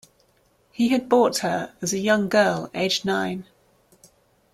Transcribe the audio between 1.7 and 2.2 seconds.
as a